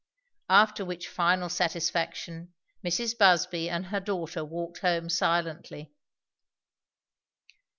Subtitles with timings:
[0.49, 3.15] After which final satisfaction Mrs.
[3.15, 5.91] Busby and her daughter walked home silently.